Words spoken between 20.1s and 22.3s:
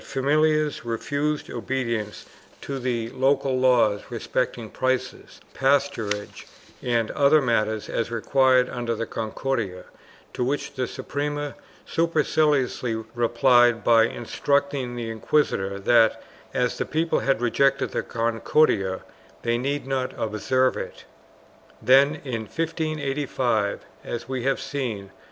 observe it.1 Then,